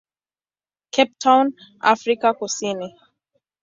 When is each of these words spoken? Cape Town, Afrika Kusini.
Cape 0.91 1.15
Town, 1.19 1.55
Afrika 1.81 2.33
Kusini. 2.33 2.95